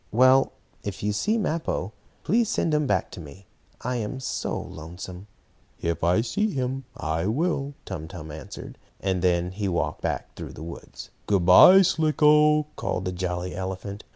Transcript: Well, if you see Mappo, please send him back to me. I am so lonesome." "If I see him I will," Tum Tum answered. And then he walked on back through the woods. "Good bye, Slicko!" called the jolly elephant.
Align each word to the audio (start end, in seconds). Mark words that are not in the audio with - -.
Well, 0.11 0.53
if 0.81 1.03
you 1.03 1.13
see 1.13 1.37
Mappo, 1.37 1.91
please 2.23 2.49
send 2.49 2.73
him 2.73 2.87
back 2.87 3.11
to 3.11 3.19
me. 3.19 3.45
I 3.81 3.97
am 3.97 4.19
so 4.19 4.59
lonesome." 4.59 5.27
"If 5.79 6.03
I 6.03 6.21
see 6.21 6.49
him 6.49 6.85
I 6.97 7.27
will," 7.27 7.75
Tum 7.85 8.07
Tum 8.07 8.31
answered. 8.31 8.79
And 8.99 9.21
then 9.21 9.51
he 9.51 9.67
walked 9.67 10.03
on 10.03 10.09
back 10.09 10.35
through 10.35 10.53
the 10.53 10.63
woods. 10.63 11.11
"Good 11.27 11.45
bye, 11.45 11.83
Slicko!" 11.83 12.63
called 12.77 13.05
the 13.05 13.11
jolly 13.11 13.53
elephant. 13.53 14.03